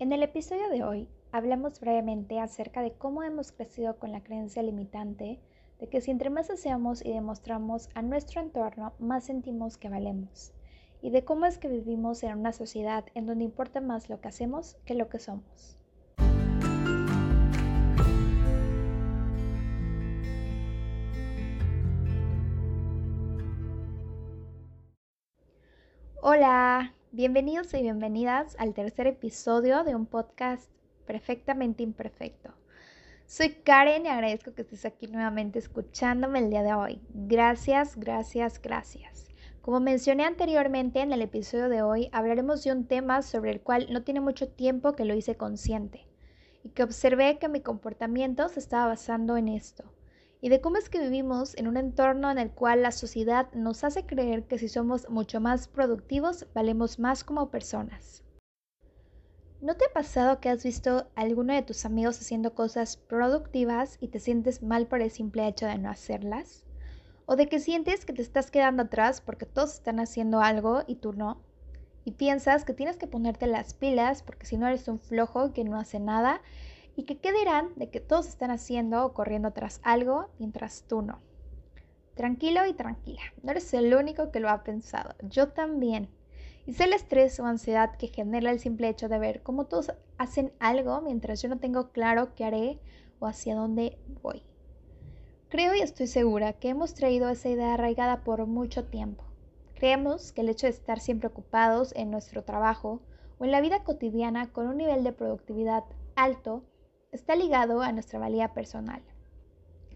[0.00, 4.62] En el episodio de hoy hablamos brevemente acerca de cómo hemos crecido con la creencia
[4.62, 5.38] limitante
[5.78, 10.54] de que si entre más hacemos y demostramos a nuestro entorno, más sentimos que valemos,
[11.02, 14.28] y de cómo es que vivimos en una sociedad en donde importa más lo que
[14.28, 15.76] hacemos que lo que somos.
[26.22, 30.70] Hola, bienvenidos y bienvenidas al tercer episodio de un podcast
[31.06, 32.54] perfectamente imperfecto.
[33.26, 37.00] Soy Karen y agradezco que estés aquí nuevamente escuchándome el día de hoy.
[37.12, 39.26] Gracias, gracias, gracias.
[39.60, 43.88] Como mencioné anteriormente en el episodio de hoy, hablaremos de un tema sobre el cual
[43.90, 46.06] no tiene mucho tiempo que lo hice consciente
[46.62, 49.84] y que observé que mi comportamiento se estaba basando en esto
[50.40, 53.84] y de cómo es que vivimos en un entorno en el cual la sociedad nos
[53.84, 58.22] hace creer que si somos mucho más productivos, valemos más como personas.
[59.60, 63.98] ¿No te ha pasado que has visto a alguno de tus amigos haciendo cosas productivas
[64.00, 66.64] y te sientes mal por el simple hecho de no hacerlas?
[67.26, 70.94] ¿O de que sientes que te estás quedando atrás porque todos están haciendo algo y
[70.94, 71.42] tú no?
[72.06, 75.64] Y piensas que tienes que ponerte las pilas porque si no eres un flojo que
[75.64, 76.40] no hace nada
[76.96, 81.02] y que qué dirán de que todos están haciendo o corriendo tras algo mientras tú
[81.02, 81.20] no.
[82.14, 86.08] Tranquilo y tranquila, no eres el único que lo ha pensado, yo también.
[86.66, 89.92] Y sé el estrés o ansiedad que genera el simple hecho de ver cómo todos
[90.18, 92.78] hacen algo mientras yo no tengo claro qué haré
[93.18, 94.42] o hacia dónde voy.
[95.48, 99.24] Creo y estoy segura que hemos traído esa idea arraigada por mucho tiempo.
[99.74, 103.00] Creemos que el hecho de estar siempre ocupados en nuestro trabajo
[103.38, 106.62] o en la vida cotidiana con un nivel de productividad alto
[107.12, 109.02] está ligado a nuestra valía personal.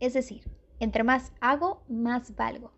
[0.00, 0.42] Es decir,
[0.80, 2.72] entre más hago, más valgo.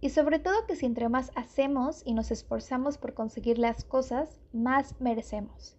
[0.00, 4.40] Y sobre todo que si entre más hacemos y nos esforzamos por conseguir las cosas,
[4.52, 5.76] más merecemos.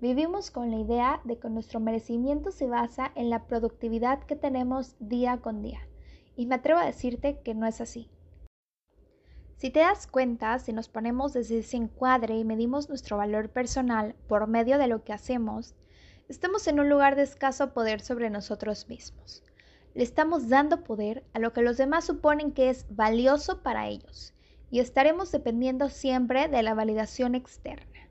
[0.00, 4.96] Vivimos con la idea de que nuestro merecimiento se basa en la productividad que tenemos
[5.00, 5.80] día con día.
[6.36, 8.10] Y me atrevo a decirte que no es así.
[9.56, 14.14] Si te das cuenta, si nos ponemos desde ese encuadre y medimos nuestro valor personal
[14.28, 15.74] por medio de lo que hacemos,
[16.28, 19.42] estamos en un lugar de escaso poder sobre nosotros mismos.
[19.94, 24.32] Le estamos dando poder a lo que los demás suponen que es valioso para ellos
[24.70, 28.08] y estaremos dependiendo siempre de la validación externa.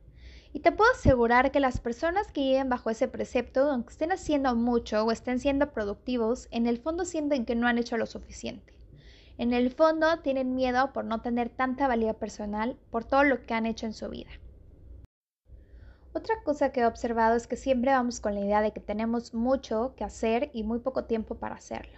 [0.53, 4.55] Y te puedo asegurar que las personas que viven bajo ese precepto, aunque estén haciendo
[4.55, 8.73] mucho o estén siendo productivos, en el fondo sienten que no han hecho lo suficiente.
[9.39, 13.55] En el fondo tienen miedo por no tener tanta valía personal por todo lo que
[13.55, 14.29] han hecho en su vida.
[16.15, 19.33] Otra cosa que he observado es que siempre vamos con la idea de que tenemos
[19.33, 21.97] mucho que hacer y muy poco tiempo para hacerlo,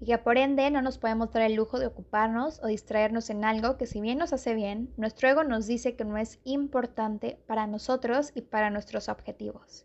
[0.00, 3.44] y que por ende no nos podemos dar el lujo de ocuparnos o distraernos en
[3.44, 7.38] algo que si bien nos hace bien, nuestro ego nos dice que no es importante
[7.46, 9.84] para nosotros y para nuestros objetivos.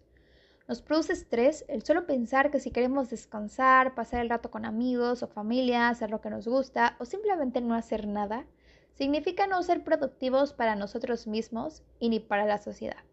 [0.69, 5.21] Nos produce estrés el solo pensar que si queremos descansar, pasar el rato con amigos
[5.21, 8.45] o familia, hacer lo que nos gusta o simplemente no hacer nada,
[8.93, 13.03] significa no ser productivos para nosotros mismos y ni para la sociedad.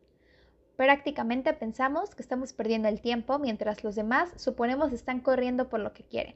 [0.83, 5.93] Prácticamente pensamos que estamos perdiendo el tiempo mientras los demás suponemos están corriendo por lo
[5.93, 6.35] que quieren.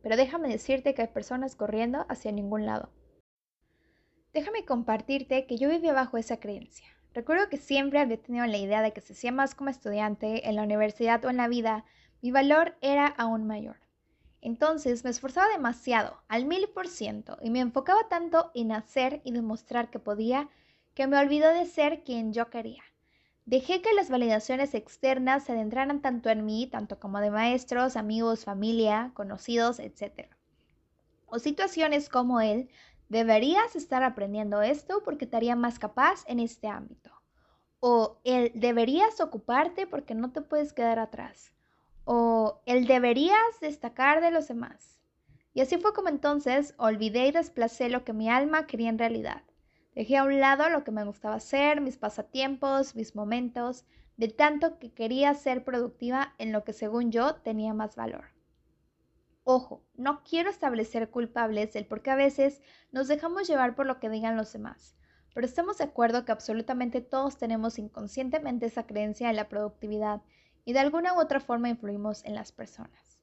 [0.00, 2.92] Pero déjame decirte que hay personas corriendo hacia ningún lado.
[4.32, 6.86] Déjame compartirte que yo vivía bajo esa creencia.
[7.14, 10.54] Recuerdo que siempre había tenido la idea de que si hacía más como estudiante, en
[10.54, 11.84] la universidad o en la vida,
[12.22, 13.80] mi valor era aún mayor.
[14.40, 19.32] Entonces me esforzaba demasiado, al mil por ciento, y me enfocaba tanto en hacer y
[19.32, 20.48] demostrar que podía,
[20.94, 22.84] que me olvidó de ser quien yo quería.
[23.50, 28.44] Dejé que las validaciones externas se adentraran tanto en mí, tanto como de maestros, amigos,
[28.44, 30.28] familia, conocidos, etc.
[31.26, 32.70] O situaciones como el,
[33.08, 37.10] deberías estar aprendiendo esto porque te haría más capaz en este ámbito.
[37.80, 41.52] O el, deberías ocuparte porque no te puedes quedar atrás.
[42.04, 45.00] O el, deberías destacar de los demás.
[45.54, 49.42] Y así fue como entonces olvidé y desplacé lo que mi alma quería en realidad.
[50.00, 53.84] Dejé a un lado lo que me gustaba hacer, mis pasatiempos, mis momentos,
[54.16, 58.24] de tanto que quería ser productiva en lo que según yo tenía más valor.
[59.44, 62.62] Ojo, no quiero establecer culpables del por qué a veces
[62.92, 64.96] nos dejamos llevar por lo que digan los demás,
[65.34, 70.22] pero estamos de acuerdo que absolutamente todos tenemos inconscientemente esa creencia en la productividad
[70.64, 73.20] y de alguna u otra forma influimos en las personas.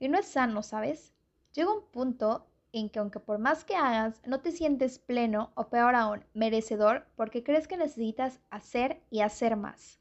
[0.00, 1.14] Y no es sano, ¿sabes?
[1.52, 5.68] Llega un punto en que aunque por más que hagas, no te sientes pleno o
[5.68, 10.00] peor aún, merecedor porque crees que necesitas hacer y hacer más.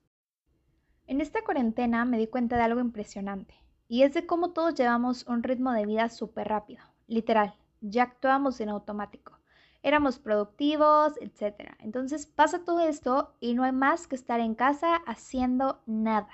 [1.07, 3.55] En esta cuarentena me di cuenta de algo impresionante,
[3.87, 8.59] y es de cómo todos llevamos un ritmo de vida súper rápido, literal, ya actuamos
[8.61, 9.39] en automático.
[9.83, 11.75] éramos productivos, etc.
[11.79, 16.31] Entonces pasa todo esto y no hay más que estar en casa haciendo nada.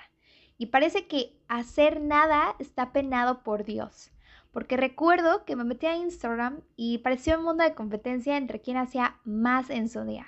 [0.56, 4.11] Y parece que hacer nada está penado por Dios.
[4.52, 8.76] Porque recuerdo que me metí a Instagram y pareció un mundo de competencia entre quién
[8.76, 10.26] hacía más en su día.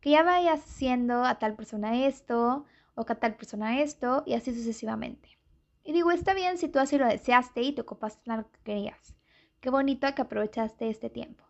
[0.00, 2.64] Que ya vayas haciendo a tal persona esto
[2.94, 5.38] o que a tal persona esto y así sucesivamente.
[5.84, 8.58] Y digo, está bien si tú así lo deseaste y te ocupaste en lo que
[8.64, 9.14] querías.
[9.60, 11.44] Qué bonito que aprovechaste este tiempo.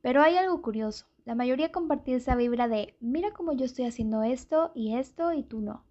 [0.00, 1.06] Pero hay algo curioso.
[1.24, 5.42] La mayoría compartía esa vibra de, mira cómo yo estoy haciendo esto y esto y
[5.42, 5.84] tú no.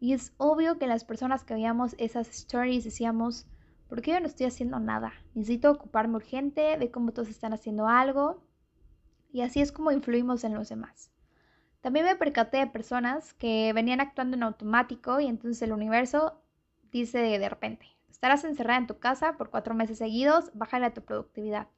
[0.00, 3.46] Y es obvio que las personas que veíamos esas stories decíamos,
[3.88, 5.12] ¿por qué yo no estoy haciendo nada?
[5.34, 8.42] Necesito ocuparme urgente, de cómo todos están haciendo algo.
[9.32, 11.10] Y así es como influimos en los demás.
[11.80, 16.40] También me percaté de personas que venían actuando en automático y entonces el universo
[16.92, 21.02] dice de repente, estarás encerrada en tu casa por cuatro meses seguidos, bájale a tu
[21.02, 21.68] productividad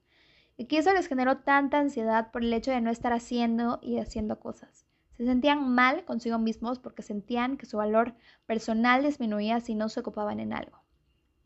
[0.56, 3.98] y que eso les generó tanta ansiedad por el hecho de no estar haciendo y
[3.98, 4.86] haciendo cosas.
[5.16, 8.14] Se sentían mal consigo mismos porque sentían que su valor
[8.46, 10.85] personal disminuía si no se ocupaban en algo.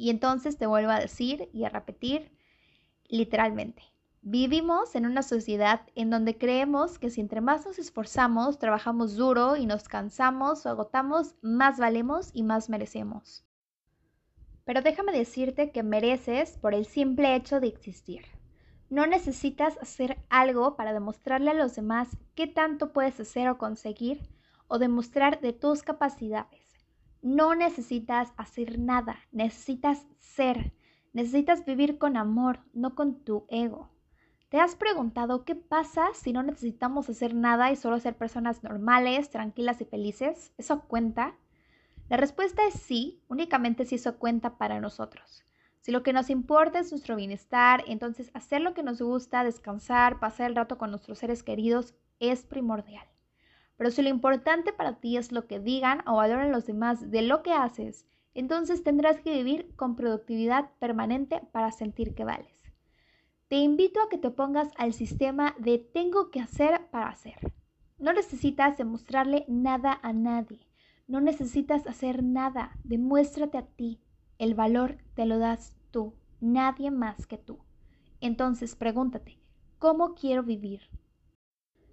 [0.00, 2.32] Y entonces te vuelvo a decir y a repetir
[3.06, 3.82] literalmente.
[4.22, 9.56] Vivimos en una sociedad en donde creemos que si entre más nos esforzamos, trabajamos duro
[9.56, 13.44] y nos cansamos o agotamos, más valemos y más merecemos.
[14.64, 18.24] Pero déjame decirte que mereces por el simple hecho de existir.
[18.88, 24.22] No necesitas hacer algo para demostrarle a los demás qué tanto puedes hacer o conseguir
[24.66, 26.69] o demostrar de tus capacidades.
[27.22, 30.72] No necesitas hacer nada, necesitas ser,
[31.12, 33.90] necesitas vivir con amor, no con tu ego.
[34.48, 39.28] ¿Te has preguntado qué pasa si no necesitamos hacer nada y solo ser personas normales,
[39.28, 40.52] tranquilas y felices?
[40.56, 41.36] ¿Eso cuenta?
[42.08, 45.44] La respuesta es sí, únicamente si eso cuenta para nosotros.
[45.80, 50.20] Si lo que nos importa es nuestro bienestar, entonces hacer lo que nos gusta, descansar,
[50.20, 53.09] pasar el rato con nuestros seres queridos es primordial.
[53.80, 57.22] Pero si lo importante para ti es lo que digan o valoren los demás de
[57.22, 62.70] lo que haces, entonces tendrás que vivir con productividad permanente para sentir que vales.
[63.48, 67.54] Te invito a que te pongas al sistema de tengo que hacer para hacer.
[67.96, 70.68] No necesitas demostrarle nada a nadie.
[71.08, 72.76] No necesitas hacer nada.
[72.84, 74.02] Demuéstrate a ti,
[74.36, 77.60] el valor te lo das tú, nadie más que tú.
[78.20, 79.38] Entonces pregúntate,
[79.78, 80.82] ¿cómo quiero vivir?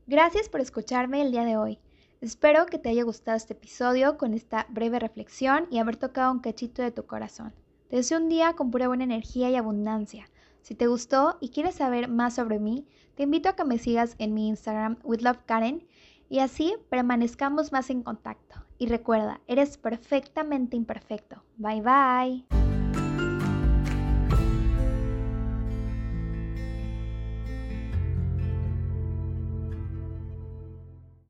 [0.10, 1.80] Gracias por escucharme el día de hoy.
[2.22, 6.40] Espero que te haya gustado este episodio con esta breve reflexión y haber tocado un
[6.40, 7.54] cachito de tu corazón.
[7.90, 10.30] Te deseo un día con pura buena energía y abundancia.
[10.62, 14.16] Si te gustó y quieres saber más sobre mí, te invito a que me sigas
[14.18, 15.86] en mi Instagram WithLoveKaren
[16.30, 18.64] y así permanezcamos más en contacto.
[18.78, 21.44] Y recuerda, eres perfectamente imperfecto.
[21.58, 22.67] Bye bye.